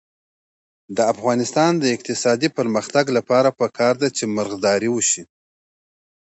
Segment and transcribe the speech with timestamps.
[0.95, 5.23] د افغانستان د اقتصادي پرمختګ لپاره پکار ده چې مرغداري وشي.